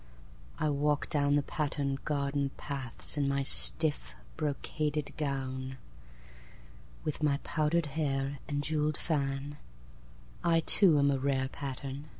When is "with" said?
7.03-7.21